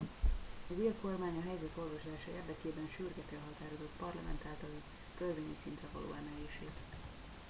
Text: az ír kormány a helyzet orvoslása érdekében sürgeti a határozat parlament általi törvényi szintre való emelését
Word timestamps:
az 0.71 0.77
ír 0.83 0.93
kormány 1.01 1.37
a 1.37 1.41
helyzet 1.47 1.77
orvoslása 1.81 2.29
érdekében 2.39 2.89
sürgeti 2.97 3.35
a 3.37 3.45
határozat 3.49 3.93
parlament 4.03 4.41
általi 4.51 4.81
törvényi 5.17 5.57
szintre 5.63 5.87
való 5.93 6.09
emelését 6.21 6.77